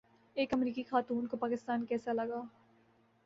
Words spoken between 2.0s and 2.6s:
لگا